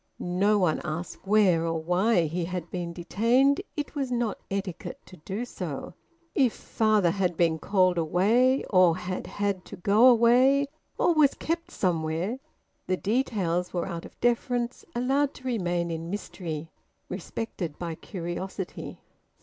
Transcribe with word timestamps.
No 0.17 0.57
one 0.57 0.81
asked 0.83 1.27
where 1.27 1.63
or 1.63 1.79
why 1.79 2.21
he 2.23 2.45
had 2.45 2.71
been 2.71 2.91
detained; 2.91 3.61
it 3.77 3.93
was 3.93 4.11
not 4.11 4.39
etiquette 4.49 4.97
to 5.05 5.17
do 5.17 5.45
so. 5.45 5.93
If 6.33 6.53
father 6.53 7.11
had 7.11 7.37
been 7.37 7.59
`called 7.59 7.97
away,' 7.97 8.63
or 8.71 8.97
had 8.97 9.25
`had 9.25 9.63
to 9.65 9.75
go 9.75 10.07
away,' 10.07 10.69
or 10.97 11.13
was 11.13 11.35
`kept 11.35 11.69
somewhere,' 11.69 12.39
the 12.87 12.97
details 12.97 13.73
were 13.75 13.85
out 13.85 14.03
of 14.05 14.19
deference 14.21 14.83
allowed 14.95 15.35
to 15.35 15.43
remain 15.45 15.91
in 15.91 16.09
mystery, 16.09 16.71
respected 17.07 17.77
by 17.77 17.93
curiosity 17.93 18.97